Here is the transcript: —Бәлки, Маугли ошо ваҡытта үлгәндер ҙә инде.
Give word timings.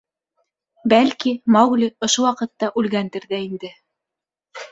—Бәлки, 0.93 1.33
Маугли 1.57 1.89
ошо 2.09 2.25
ваҡытта 2.27 2.71
үлгәндер 2.83 3.27
ҙә 3.35 3.43
инде. 3.51 3.71